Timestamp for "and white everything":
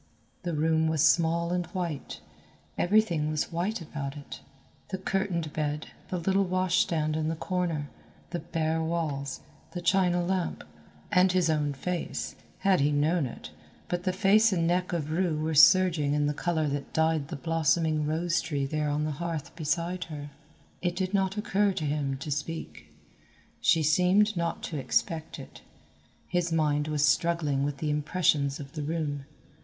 1.53-3.29